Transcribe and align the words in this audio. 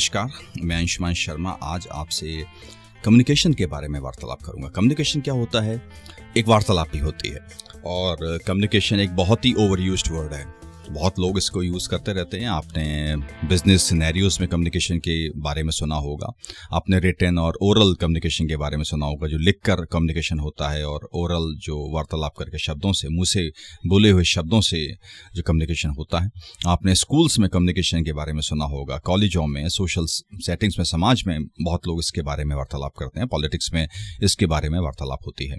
नमस्कार, 0.00 0.30
मैं 0.62 0.76
अंशुमान 0.76 1.14
शर्मा 1.14 1.50
आज 1.62 1.88
आपसे 1.92 2.44
कम्युनिकेशन 3.04 3.52
के 3.52 3.66
बारे 3.66 3.88
में 3.88 4.00
वार्तालाप 4.00 4.42
करूँगा। 4.42 4.68
कम्युनिकेशन 4.68 5.20
क्या 5.20 5.34
होता 5.34 5.60
है? 5.60 5.82
एक 6.36 6.48
वार्तालाप 6.48 6.88
ही 6.94 7.00
होती 7.00 7.28
है। 7.28 7.38
और 7.86 8.38
कम्युनिकेशन 8.46 9.00
एक 9.00 9.10
बहुत 9.10 9.44
ही 9.44 9.54
ओवर 9.54 9.80
यूज़ 9.80 10.10
वर्ड 10.10 10.32
है। 10.32 10.54
बहुत 10.90 11.18
लोग 11.18 11.38
इसको 11.38 11.62
यूज़ 11.62 11.88
करते 11.88 12.12
रहते 12.12 12.36
हैं। 12.36 12.46
आपने 12.46 13.16
बिज़नेस 13.48 13.82
सिनेरियोज 13.82 14.38
में 14.40 14.48
कम्युनिकेशन 14.48 14.98
के 14.98 15.30
बारे 15.30 15.62
में 15.62 15.70
सुना 15.70 15.94
होगा। 15.94 16.32
आपने 16.72 16.98
रिटर्न 16.98 17.38
और 17.38 17.58
ओरल 17.62 17.94
कम्युनिकेशन 17.94 18.48
के 18.48 18.56
बारे 18.56 18.76
में 18.76 18.84
सुना 18.84 19.06
होगा, 19.06 19.28
जो 19.28 19.38
लिख 19.38 19.60
कर 19.64 19.84
कम्युनिकेशन 19.84 20.38
होता 20.38 20.70
है 20.70 20.84
और 20.84 21.08
ओरल 21.14 21.54
जो 21.58 21.94
वार्तालाप 21.94 22.34
करके 22.38 22.58
शब्दों 22.58 22.92
से, 22.92 23.08
मुँह 23.08 23.24
से, 23.24 23.52
बोले 23.86 24.10
हुए 24.10 24.24
शब्दों 24.24 24.60
से 24.60 24.84
जो 25.34 25.42
कम्युनिकेशन 25.42 25.88
होता 25.88 26.18
है। 26.18 26.30
आपने 26.66 26.94
स्कूल्स 26.94 27.38
में 27.38 27.48
कम्युनिकेशन 27.48 28.04
के 28.04 28.12
बारे 28.12 28.32
में 28.32 28.40
सुना 28.40 28.64
होगा। 28.64 28.98
कॉलेजों 28.98 29.46
में 29.46 29.68
सोशल 29.68 30.06
सेटिंग्स 30.06 30.78
में, 30.78 30.84
समाज 30.84 31.24
में 31.26 31.38
बहुत 31.62 31.86
लोग 31.86 31.98
इसके 31.98 32.22
बारे 32.22 32.44
में 32.44 32.56
वार्तालाप 32.56 32.92
करते 32.98 33.20
हैं। 33.20 33.28
पॉलिटिक्स 33.28 33.72
में 33.72 33.88
इसके 34.22 34.46
बारे 34.46 34.68
में 34.68 34.78
वार्तालाप 34.80 35.18
होती 35.26 35.46
है। 35.46 35.58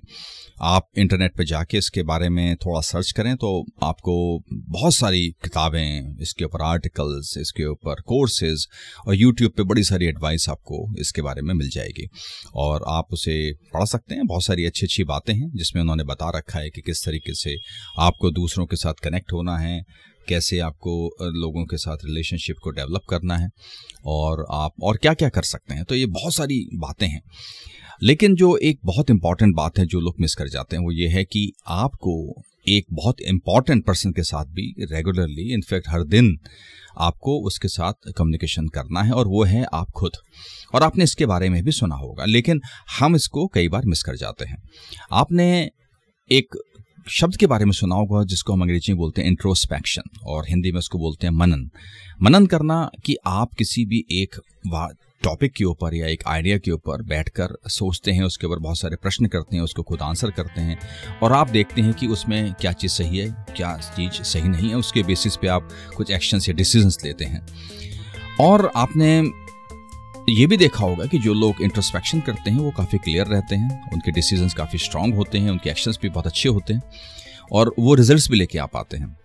आप 0.62 0.88
इंटरनेट 0.98 1.36
पर 1.38 1.44
जाके 1.44 1.78
इसके 1.78 2.04
बारे 2.04 2.30
में 2.30 2.56
थोड़ा 2.56 2.82
सर्च 2.82 3.12
करें 3.12 3.36
तो 3.36 3.66
आपको 3.84 4.44
बहुत 4.54 4.94
सारी 4.94 5.21
सारी 5.22 5.30
किताबें, 5.44 6.22
इसके 6.22 6.46
ऊपर 6.46 6.62
आर्टिकल्स 6.62 7.38
इसके 7.38 7.66
ऊपर 7.66 8.02
कोर्सेज 8.02 8.68
और 9.08 9.16
यूट्यूब 9.16 9.52
पे 9.52 9.64
बड़ी 9.64 9.84
सारी 9.84 10.06
एडवाइस 10.06 10.50
आपको 10.50 10.96
इसके 11.00 11.22
बारे 11.22 11.42
में 11.42 11.54
मिल 11.54 11.70
जाएगी। 11.70 12.08
और 12.56 12.84
आप 12.88 13.14
उसे 13.14 13.54
पढ़ 13.74 13.86
सकते 13.86 14.16
हैं, 14.16 14.26
बहुत 14.28 14.44
सारी 14.44 14.66
अच्छी 14.66 14.86
अच्छी 14.86 15.04
बातें 15.04 15.34
हैं 15.34 15.50
जिसमें 15.56 15.82
उन्होंने 15.82 16.04
बता 16.04 16.30
रखा 16.38 16.60
है 16.60 16.70
कि 16.70 16.82
किस 16.82 17.06
तरीके 17.06 17.34
से 17.34 17.56
आपको 18.00 18.32
दूसरों 18.32 18.66
के 18.66 18.76
साथ 18.76 18.94
कनेक्ट 19.04 19.34
होना 19.34 19.58
है, 19.58 19.84
कैसे 20.28 20.60
आपको 20.60 20.94
लोगों 21.22 21.66
के 21.66 21.78
साथ 21.78 21.98
रिलेशनशिप 22.06 22.56
को 22.64 22.70
डेवलप 22.70 23.02
करना 23.10 23.38
है 23.38 23.50
और 24.06 24.46
आप 24.52 24.74
और 24.84 24.98
क्या 24.98 25.14
क्या 25.14 25.30
कर 25.30 25.44
सकते 25.44 25.74
हैं। 25.74 25.84
तो 25.84 25.96
ये 25.96 26.06
बहुत 26.06 26.34
सारी 26.34 26.70
बातें 26.74 27.08
हैं। 27.08 27.22
लेकिन 28.04 28.36
जो 28.36 28.56
एक 28.58 28.80
बहुत 28.86 29.10
इंपॉर्टेंट 29.10 29.56
बात 29.56 29.80
है 29.80 29.86
जो 29.86 30.00
लोग 30.00 30.16
मिस 30.20 30.36
कर 30.36 30.48
जाते 30.48 30.76
हैं 30.76 30.84
वो 30.84 30.92
ये 30.92 31.08
है 31.08 31.24
कि 31.24 31.52
आपको 31.68 32.44
एक 32.68 32.86
बहुत 32.94 33.22
इंपॉर्टेंट 33.22 33.86
पर्सन 33.86 34.12
के 34.12 34.24
साथ 34.24 34.46
भी 34.46 34.74
रेगुलरली 34.92 35.54
इनफैक्ट 35.54 35.90
हर 35.90 36.04
दिन 36.04 36.38
आपको 37.00 37.38
उसके 37.40 37.68
साथ 37.68 38.12
कम्युनिकेशन 38.18 38.68
करना 38.68 39.02
है 39.02 39.12
और 39.12 39.28
वो 39.28 39.44
है 39.44 39.66
आप 39.74 39.92
खुद। 39.92 40.12
और 40.76 40.84
आपने 40.84 41.04
इसके 41.04 41.26
बारे 41.26 41.50
में 41.50 41.64
भी 41.64 41.72
सुना 41.72 41.96
होगा, 41.96 42.26
लेकिन 42.26 42.62
हम 43.00 43.16
इसको 43.16 43.48
कई 43.48 43.68
बार 43.68 43.86
मिस 43.86 44.04
कर 44.04 44.16
जाते 44.16 44.46
हैं। 44.46 44.58
आपने 45.12 45.70
एक 46.32 46.58
शब्द 47.10 47.36
के 47.36 47.48
बारे 47.48 47.66
में 47.66 47.72
सुना 47.72 47.96
होगा 47.96 48.24
जिसको 48.24 48.54
हम 48.54 48.62
अंग्रेज़ी 48.62 48.94
में 48.94 48.98
बोलते 48.98 49.22
हैं 49.22 49.30
इंट्रोस्पेक्शन 49.30 50.20
और 50.24 50.46
हिंदी 50.50 50.72
में 50.72 50.80
उसको 50.80 51.00
बोलते 51.00 51.28
हैं 51.28 51.34
मनन। 51.34 51.70
मनन 52.22 52.46
करना 52.46 52.90
कि 53.06 53.16
आप 53.26 53.54
किसी 53.54 53.86
भी 53.86 54.06
एक 54.12 54.36
टॉपिक 55.24 55.54
के 55.54 55.64
ऊपर 55.64 55.96
या 55.96 56.08
एक 56.08 56.24
आइडिया 56.28 56.58
के 56.58 56.72
ऊपर 56.72 57.02
बैठकर 57.02 57.58
सोचते 57.68 58.12
हैं, 58.12 58.24
उसके 58.24 58.48
ऊपर 58.48 58.60
बहुत 58.60 58.80
सारे 58.80 58.96
प्रश्न 58.96 59.26
करते 59.26 59.56
हैं, 59.56 59.64
उसको 59.64 59.84
खुद 59.84 60.02
आंसर 60.02 60.32
करते 60.32 60.62
हैं 60.62 60.80
और 61.24 61.34
आप 61.34 61.50
देखते 61.50 61.82
हैं 61.82 61.94
कि 61.94 62.08
उसमें 62.08 62.54
क्या 62.54 62.72
चीज़ 62.72 62.92
सही 62.92 63.18
है, 63.18 63.46
क्या 63.56 63.78
चीज़ 63.78 64.12
सही 64.12 64.50
नहीं 64.50 64.70
है, 64.70 64.76
उसके 64.76 65.04
बेसिस 65.04 65.36
पे 65.36 65.48
आप 65.48 65.70
कुछ 65.98 66.12
एक्शंस 66.12 66.50
या 66.50 66.56
डिसीजंस 66.56 66.98
लेते 67.06 67.26
हैं। 67.26 67.48
और 68.42 68.72
आपने 68.76 69.32
ये 70.30 70.48
भी 70.48 70.58
देखा 70.58 70.86
होगा 70.86 71.06
कि 71.06 71.20
जो 71.20 71.34
लोग 71.34 71.56
इंट्रोस्पेक्शन 71.62 72.20
करते 72.20 72.52
हैं, 72.52 72.60
वो 72.60 72.72
काफ़ी 72.72 72.98
क्लियर 72.98 73.28
रहते 73.28 73.56
हैं, 73.56 73.92
उनके 73.94 74.12
डिसीजंस 74.12 74.54
काफ़ी 74.54 74.80
स्ट्रांग 74.80 75.14
होते 75.14 75.38
हैं, 75.38 75.50
उनके 75.50 75.70
एक्शंस 75.70 76.00
भी 76.02 76.10
बहुत 76.10 76.28
अच्छे 76.28 76.50
होते 76.50 76.74
हैं 76.74 76.84
और 77.52 77.76
वो 77.80 77.94
रिजल्ट्स 77.94 78.32
भी 78.32 78.38
लेके 78.38 78.58
आ 78.58 78.66
पाते 78.66 78.98
हैं। 78.98 79.18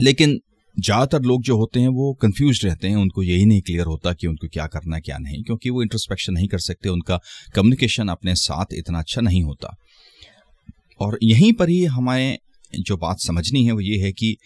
लेकिन 0.00 0.40
ज़्यादातर 0.80 1.22
लोग 1.22 1.42
जो 1.42 1.56
होते 1.56 1.80
हैं 1.80 1.88
वो 1.88 2.12
कंफ्यूज 2.14 2.64
रहते 2.64 2.88
हैं, 2.88 2.96
उनको 2.96 3.22
यही 3.22 3.46
नहीं 3.46 3.60
क्लियर 3.60 3.86
होता 3.86 4.12
कि 4.12 4.26
उनको 4.26 4.48
क्या 4.48 4.66
करना 4.66 4.96
है, 4.96 5.02
क्या 5.02 5.18
नहीं, 5.18 5.42
क्योंकि 5.42 5.70
वो 5.70 5.82
इंट्रोस्पेक्शन 5.82 6.32
नहीं 6.32 6.48
कर 6.48 6.58
सकते, 6.58 6.88
उनका 6.88 7.20
कम्युनिकेशन 7.54 8.08
अपने 8.08 8.34
साथ 8.34 8.64
इतना 8.72 8.98
अच्छा 8.98 9.20
नहीं 9.20 9.42
होता। 9.42 9.76
और 11.00 11.18
यहीं 11.22 11.52
पर 11.52 11.68
ही 11.68 11.84
हमारे 11.84 12.38
जो 12.80 12.96
बात 12.96 13.20
समझनी 13.20 13.64
है 13.64 13.72
वो 13.72 13.80
ये 13.80 13.98
है 13.98 14.12
कि 14.12 14.36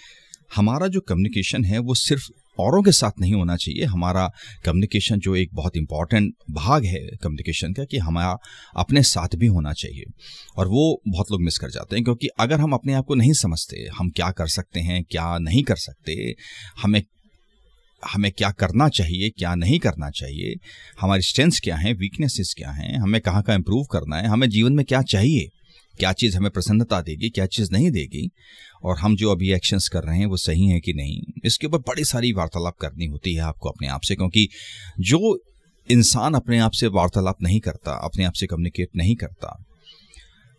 हमारा 0.56 0.86
जो 0.86 1.00
कम्युनिकेशन 1.00 1.64
है 1.64 1.78
वो 1.78 1.94
सिर्फ़ 1.94 2.22
औरों 2.58 2.82
के 2.82 2.92
साथ 2.92 3.10
नहीं 3.20 3.34
होना 3.34 3.56
चाहिए। 3.56 3.84
हमारा 3.84 4.32
कम्युनिकेशन 4.64 5.18
जो 5.18 5.36
एक 5.36 5.50
बहुत 5.52 5.76
इंपॉर्टेंट 5.76 6.34
भाग 6.50 6.84
है 6.84 7.00
कम्युनिकेशन 7.22 7.72
का 7.72 7.84
कि 7.84 7.98
हमारा 7.98 8.36
अपने 8.76 9.02
साथ 9.02 9.36
भी 9.36 9.46
होना 9.46 9.72
चाहिए। 9.72 10.04
और 10.56 10.68
वो 10.68 11.02
बहुत 11.08 11.26
लोग 11.32 11.42
मिस 11.42 11.58
कर 11.58 11.70
जाते 11.70 11.96
हैं 11.96 12.04
क्योंकि 12.04 12.28
अगर 12.40 12.60
हम 12.60 12.72
अपने 12.72 12.92
आप 12.92 13.04
को 13.04 13.14
नहीं 13.14 13.32
समझते, 13.32 13.88
हम 13.98 14.10
क्या 14.10 14.30
कर 14.30 14.46
सकते 14.46 14.80
हैं, 14.80 15.04
क्या 15.10 15.38
नहीं 15.38 15.62
कर 15.62 15.76
सकते, 15.76 16.34
हमें 16.82 17.02
हमें 18.14 18.32
क्या 18.32 18.50
करना 18.50 18.88
चाहिए, 18.88 19.30
क्या 19.30 19.54
नहीं 19.54 19.78
करना 19.78 20.10
चाहिए, 20.10 20.54
हमारी 21.00 21.22
स्ट्रेंथ्स 21.22 21.60
क्या 21.60 21.76
हैं 21.76 21.94
वीकनेसेस 21.94 22.54
क्या 22.58 22.70
हैं, 22.70 22.98
हमें 22.98 23.20
कहाँ 23.20 23.42
का 23.42 23.54
इम्प्रूव 23.54 23.84
करना 23.84 24.16
है, 24.16 24.26
हमें 24.26 24.48
जीवन 24.48 24.72
में 24.72 24.86
क्या 24.86 25.02
चाहिए? 25.02 25.48
क्या 25.98 26.12
चीज़ 26.12 26.36
हमें 26.36 26.50
प्रसन्नता 26.50 27.00
देगी, 27.00 27.28
क्या 27.28 27.46
चीज़ 27.46 27.72
नहीं 27.72 27.90
देगी, 27.90 28.30
और 28.84 28.98
हम 28.98 29.16
जो 29.16 29.32
अभी 29.32 29.52
एक्शंस 29.52 29.88
कर 29.88 30.02
रहे 30.02 30.18
हैं, 30.18 30.26
वो 30.26 30.36
सही 30.36 30.66
है 30.66 30.80
कि 30.80 30.92
नहीं, 30.92 31.22
इसके 31.44 31.66
ऊपर 31.66 31.78
बड़ी 31.78 32.04
सारी 32.04 32.32
वार्तालाप 32.32 32.76
करनी 32.76 33.06
होती 33.06 33.34
है 33.34 33.40
आपको 33.40 33.68
अपने 33.68 33.88
आप 33.88 34.00
से, 34.00 34.14
क्योंकि 34.14 34.48
जो 35.00 35.38
इंसान 35.90 36.34
अपने 36.34 36.58
आप 36.58 36.72
से 36.72 36.86
वार्तालाप 36.86 37.42
नहीं 37.42 37.60
करता, 37.60 37.92
अपने 37.92 38.24
आप 38.24 38.32
से 38.32 38.46
कम्युनिकेट 38.46 38.88
नहीं 38.96 39.16
करता, 39.16 39.64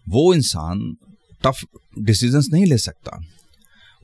वो 0.10 0.34
इंसान 0.34 0.96
टफ 1.46 1.66
डिसीजंस 2.00 2.50
नहीं 2.54 2.66
ले 2.66 2.78
सकता, 2.78 3.26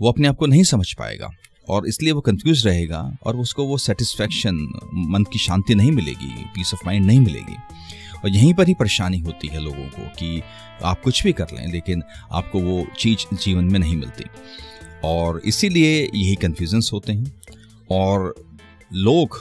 वो 0.01 0.11
अपने 0.11 0.27
आप 0.27 0.35
को 0.35 0.45
नहीं 0.45 0.63
समझ 0.63 0.93
पाएगा, 0.93 1.29
और 1.69 1.87
इसलिए 1.87 2.11
वो 2.11 2.21
कंफ्यूज 2.21 2.67
रहेगा, 2.67 3.17
और 3.23 3.37
उसको 3.37 3.65
वो 3.65 3.77
सेटिस्फैक्शन 3.77 4.55
मन 4.93 5.23
की 5.23 5.39
शांति 5.39 5.75
नहीं 5.75 5.91
मिलेगी 5.91 6.45
पीस 6.45 6.73
ऑफ़ 6.73 6.81
माइंड 6.85 7.05
नहीं 7.05 7.19
मिलेगी। 7.19 7.55
और 8.23 8.29
यहीं 8.29 8.53
पर 8.53 8.67
ही 8.67 8.73
परेशानी 8.73 9.19
होती 9.19 9.47
है 9.47 9.59
लोगों 9.59 9.85
को 9.85 10.01
कि 10.01 10.41
आप 10.83 11.01
कुछ 11.01 11.23
भी 11.23 11.33
कर 11.33 11.47
लें, 11.53 11.71
लेकिन 11.71 12.03
आपको 12.31 12.59
वो 12.59 12.87
चीज़ 12.99 13.35
जीवन 13.35 13.65
में 13.65 13.79
नहीं 13.79 13.97
मिलती। 13.97 14.23
और 15.03 15.41
इसीलिए 15.45 16.11
यही 16.15 16.35
कन्फ्यूजन्स 16.35 16.93
होते 16.93 17.13
हैं 17.13 17.41
और 17.91 18.35
लोग 18.93 19.37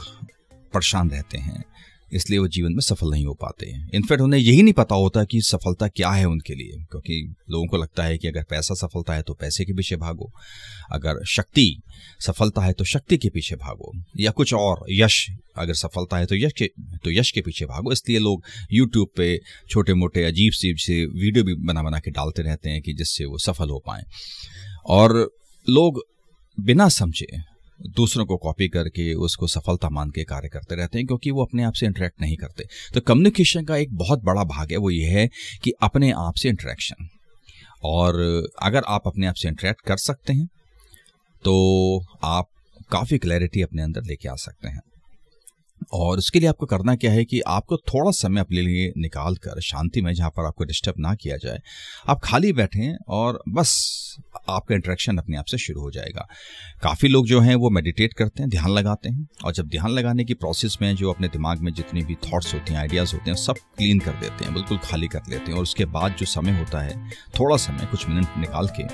परेशान 0.74 1.10
रहते 1.10 1.38
हैं। 1.38 1.64
इसलिए 2.12 2.38
वो 2.38 2.48
जीवन 2.48 2.72
में 2.72 2.80
सफल 2.80 3.10
नहीं 3.10 3.24
हो 3.26 3.34
पाते 3.34 3.66
हैं। 3.66 3.88
इनफैक्ट 3.94 4.22
उन्हें 4.22 4.40
यही 4.40 4.62
नहीं 4.62 4.72
पता 4.72 4.94
होता 4.94 5.24
कि 5.24 5.40
सफलता 5.42 5.88
क्या 5.88 6.10
है 6.10 6.24
उनके 6.24 6.54
लिए, 6.54 6.84
क्योंकि 6.90 7.34
लोगों 7.50 7.66
को 7.66 7.76
लगता 7.76 8.04
है 8.04 8.18
कि 8.18 8.28
अगर 8.28 8.44
पैसा 8.50 8.74
सफलता 8.76 9.14
है 9.14 9.22
तो 9.22 9.34
पैसे 9.34 9.64
के 9.64 9.72
पीछे 9.72 9.96
भागो। 9.96 10.30
अगर 10.92 11.24
शक्ति 11.26 11.66
सफलता 12.20 12.62
है 12.62 12.72
तो 12.72 12.84
शक्ति 12.84 13.16
के 13.18 13.28
पीछे 13.28 13.56
भागो, 13.56 13.92
या 14.18 14.30
कुछ 14.30 14.54
और, 14.54 14.84
यश, 14.92 15.26
अगर 15.56 15.74
सफलता 15.74 16.16
है 16.16 16.26
तो 16.26 16.36
यश 16.36 16.52
के 16.52 16.70
तो 17.04 17.10
यश 17.10 17.30
के 17.30 17.40
पीछे 17.40 17.66
भागो। 17.66 17.92
इसलिए 17.92 18.18
लोग 18.18 18.44
यूट्यूब 18.72 19.08
पे 19.16 19.38
छोटे 19.70 19.94
मोटे 19.94 20.24
अजीब 20.24 20.52
सी 20.52 20.74
से 20.78 21.04
वीडियो 21.06 21.44
भी 21.44 21.54
बना 21.66 21.82
बना 21.82 21.98
के 21.98 22.10
डालते 22.10 22.42
रहते 22.42 22.70
हैं 22.70 22.82
कि 22.82 22.92
जिससे 22.94 23.24
वो 23.24 23.38
सफल 23.38 23.70
हो 23.70 23.82
पाए। 23.86 24.02
और 24.86 25.14
लोग 25.66 26.02
बिना 26.58 26.88
समझे 26.90 27.26
दूसरों 27.80 28.24
को 28.26 28.36
कॉपी 28.36 28.68
करके, 28.68 29.12
उसको 29.14 29.46
सफलता 29.46 29.88
मान 29.88 30.10
के 30.10 30.24
कार्य 30.24 30.48
करते 30.48 30.74
रहते 30.74 30.98
हैं, 30.98 31.06
क्योंकि 31.06 31.30
वो 31.30 31.44
अपने 31.44 31.62
आप 31.62 31.72
से 31.72 31.86
इंटरेक्ट 31.86 32.20
नहीं 32.20 32.36
करते। 32.36 32.64
तो 32.94 33.00
कम्युनिकेशन 33.00 33.64
का 33.64 33.76
एक 33.76 33.94
बहुत 33.94 34.22
बड़ा 34.24 34.44
भाग 34.44 34.70
है, 34.70 34.76
वो 34.76 34.90
ये 34.90 35.10
है 35.10 35.28
कि 35.62 35.72
अपने 35.82 36.10
आप 36.18 36.34
से 36.34 36.48
इंटरेक्शन 36.48 37.08
और 37.84 38.20
अगर 38.62 38.82
आप 38.88 39.02
अपने 39.06 39.26
आप 39.26 39.34
से 39.34 39.48
इंटरेक्ट 39.48 39.80
कर 39.80 39.96
सकते 39.96 40.32
हैं 40.32 40.46
तो 41.44 41.54
आप 42.24 42.46
काफ़ी 42.90 43.18
क्लैरिटी 43.18 43.62
अपने 43.62 43.82
अंदर 43.82 44.02
लेके 44.02 44.28
आ 44.28 44.34
सकते 44.36 44.68
हैं। 44.68 44.80
और 45.92 46.18
उसके 46.18 46.40
लिए 46.40 46.48
आपको 46.48 46.66
करना 46.66 46.94
क्या 46.96 47.12
है 47.12 47.24
कि 47.24 47.40
आपको 47.48 47.76
थोड़ा 47.88 48.10
समय 48.10 48.40
अपने 48.40 48.60
लिए 48.60 48.92
निकाल 48.98 49.36
कर 49.36 49.60
शांति 49.60 50.00
में 50.02 50.12
जहाँ 50.12 50.30
पर 50.30 50.46
आपको 50.46 50.64
डिस्टर्ब 50.64 50.94
ना 50.98 51.14
किया 51.14 51.36
जाए, 51.36 51.60
आप 52.08 52.20
खाली 52.24 52.52
बैठें 52.52 52.96
और 53.08 53.42
बस 53.48 53.96
आपका 54.48 54.74
इंटरेक्शन 54.74 55.18
अपने 55.18 55.36
आप 55.36 55.44
से 55.44 55.58
शुरू 55.58 55.80
हो 55.80 55.90
जाएगा। 55.90 56.26
काफ़ी 56.82 57.08
लोग 57.08 57.26
जो 57.26 57.40
हैं 57.40 57.54
वो 57.54 57.70
मेडिटेट 57.70 58.12
करते 58.12 58.42
हैं, 58.42 58.50
ध्यान 58.50 58.70
लगाते 58.70 59.08
हैं 59.08 59.26
और 59.44 59.52
जब 59.52 59.68
ध्यान 59.68 59.90
लगाने 59.90 60.24
की 60.24 60.34
प्रोसेस 60.34 60.76
में 60.82 60.94
जो 60.96 61.12
अपने 61.12 61.28
दिमाग 61.28 61.60
में 61.60 61.72
जितनी 61.72 62.02
भी 62.02 62.14
थाट्स 62.16 62.54
होते 62.54 62.72
हैं 62.72 62.80
आइडियाज़ 62.80 63.14
होते 63.14 63.30
हैं 63.30 63.36
सब 63.36 63.56
क्लीन 63.76 63.98
कर 63.98 64.12
देते 64.12 64.44
हैं, 64.44 64.54
बिल्कुल 64.54 64.78
खाली 64.78 65.08
कर 65.08 65.20
लेते 65.28 65.50
हैं 65.50 65.56
और 65.56 65.62
उसके 65.62 65.84
बाद 65.86 66.16
जो 66.18 66.26
समय 66.26 66.58
होता 66.58 66.80
है, 66.80 67.10
थोड़ा 67.40 67.56
समय, 67.56 67.86
कुछ 67.90 68.08
मिनट 68.08 68.38
निकाल 68.38 68.68
के 68.78 68.84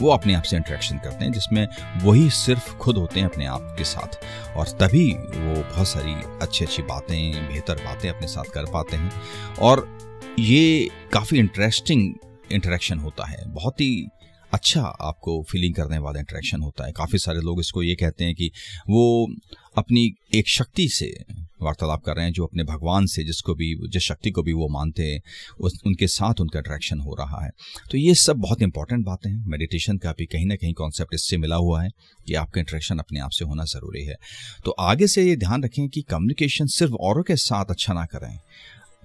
वो 0.00 0.10
अपने 0.10 0.34
आप 0.34 0.42
से 0.42 0.56
इंटरेक्शन 0.56 0.98
करते 0.98 1.24
हैं, 1.24 1.32
जिसमें 1.32 1.66
वही 2.02 2.28
सिर्फ़ 2.30 2.74
खुद 2.76 2.96
होते 2.96 3.20
हैं 3.20 3.28
अपने 3.28 3.46
आप 3.46 3.74
के 3.78 3.84
साथ 3.84 4.18
और 4.56 4.68
तभी 4.80 5.10
वो 5.10 5.54
बहुत 5.54 5.88
सारी 5.88 6.14
अच्छी 6.44 6.64
अच्छी 6.64 6.82
बातें, 6.82 7.48
बेहतर 7.48 7.74
बातें 7.74 8.08
अपने 8.10 8.26
साथ 8.26 8.44
कर 8.44 8.64
पाते 8.64 8.96
हैं। 8.96 9.12
और 9.58 9.98
ये 10.38 10.88
काफ़ी 11.12 11.38
इंटरेस्टिंग 11.38 12.14
इंटरेक्शन 12.52 12.98
होता 12.98 13.26
है। 13.26 13.48
बहुत 13.48 13.80
ही 13.80 14.08
अच्छा 14.52 14.82
आपको 14.82 15.42
फीलिंग 15.50 15.74
करने 15.74 15.98
वाला 15.98 16.18
इंटरेक्शन 16.18 16.60
होता 16.60 16.86
है। 16.86 16.92
काफ़ी 16.92 17.18
सारे 17.18 17.40
लोग 17.40 17.60
इसको 17.60 17.82
ये 17.82 17.94
कहते 17.94 18.24
हैं 18.24 18.34
कि 18.34 18.50
वो 18.90 19.34
अपनी 19.78 20.14
एक 20.34 20.48
शक्ति 20.48 20.88
से 20.88 21.24
वार्तालाप 21.64 22.02
कर 22.04 22.16
रहे 22.16 22.24
हैं, 22.24 22.32
जो 22.32 22.44
अपने 22.44 22.64
भगवान 22.64 23.06
से, 23.06 23.24
जिसको 23.24 23.54
भी, 23.54 23.88
जिस 23.88 24.02
शक्ति 24.02 24.30
को 24.30 24.42
भी 24.42 24.52
वो 24.52 24.68
मानते 24.68 25.02
हैं, 25.02 25.20
उस, 25.60 25.80
उनके 25.86 26.06
साथ 26.06 26.34
उनका 26.40 26.58
अट्रैक्शन 26.58 27.00
हो 27.00 27.16
रहा 27.20 27.44
है। 27.44 27.50
तो 27.90 27.98
ये 27.98 28.14
सब 28.14 28.36
बहुत 28.36 28.62
इंपॉर्टेंट 28.62 29.04
बातें 29.06 29.30
हैं। 29.30 29.44
मेडिटेशन 29.46 29.98
का 29.98 30.12
भी 30.12 30.26
कहीं 30.26 30.46
ना 30.46 30.54
कहीं 30.54 30.74
कॉन्सेप्ट 30.74 31.14
इससे 31.14 31.36
मिला 31.36 31.56
हुआ 31.56 31.82
है 31.82 31.90
कि 32.26 32.34
आपका 32.34 32.60
इंट्रैक्शन 32.60 32.98
अपने 32.98 33.20
आप 33.20 33.30
से 33.30 33.44
होना 33.44 33.64
ज़रूरी 33.64 34.04
है। 34.04 34.16
तो 34.64 34.70
आगे 34.70 35.06
से 35.06 35.22
ये 35.22 35.36
ध्यान 35.36 35.64
रखें 35.64 35.88
कि 35.88 36.02
कम्युनिकेशन 36.02 36.66
सिर्फ़ 36.66 36.92
औरों 36.92 37.22
के 37.22 37.36
साथ 37.36 37.64
अच्छा 37.64 37.92
ना 37.92 38.04
करें। 38.04 38.38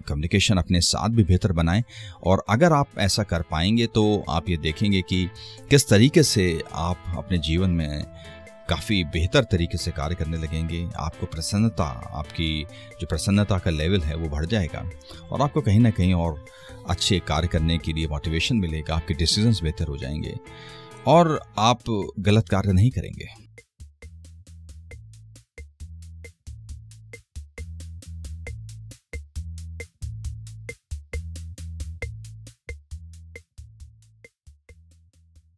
कम्युनिकेशन 0.07 0.57
अपने 0.57 0.81
साथ 0.81 1.09
भी 1.09 1.23
बेहतर 1.23 1.51
बनाएँ। 1.51 1.83
और 2.23 2.43
अगर 2.49 2.73
आप 2.73 2.87
ऐसा 2.97 3.23
कर 3.23 3.41
पाएँगे 3.41 3.87
तो 3.87 4.23
आप 4.29 4.49
ये 4.49 4.57
देखेंगे 4.57 5.01
कि 5.01 5.29
किस 5.69 5.89
तरीके 5.89 6.23
से 6.23 6.61
आप 6.73 6.97
अपने 7.17 7.37
जीवन 7.37 7.69
में 7.69 8.05
काफ़ी 8.69 9.03
बेहतर 9.03 9.43
तरीके 9.43 9.77
से 9.77 9.91
कार्य 9.91 10.15
करने 10.15 10.37
लगेंगे। 10.37 10.87
आपको 10.97 11.25
प्रसन्नता, 11.25 11.83
आपकी 12.13 12.65
जो 13.01 13.07
प्रसन्नता 13.07 13.57
का 13.57 13.71
लेवल 13.71 14.01
है 14.01 14.15
वो 14.15 14.29
बढ़ 14.29 14.45
जाएगा 14.45 14.89
और 15.31 15.41
आपको 15.41 15.61
कहीं 15.61 15.79
ना 15.79 15.89
कहीं 15.89 16.13
और 16.13 16.45
अच्छे 16.89 17.19
कार्य 17.19 17.47
करने 17.47 17.77
के 17.77 17.93
लिए 17.93 18.07
मोटिवेशन 18.07 18.57
मिलेगा, 18.57 18.95
आपके 18.95 19.13
डिसीजंस 19.13 19.61
बेहतर 19.63 19.87
हो 19.87 19.97
जाएँगे 19.97 20.35
और 21.07 21.39
आप 21.57 21.79
गलत 22.19 22.49
कार्य 22.49 22.73
नहीं 22.73 22.89
करेंगे। 22.91 23.27